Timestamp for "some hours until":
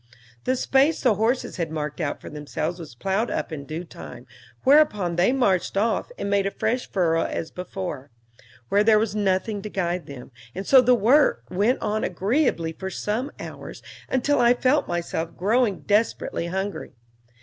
12.89-14.39